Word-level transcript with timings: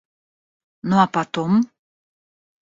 Ну, 0.89 0.95
а 1.03 1.05
потом? 1.17 1.51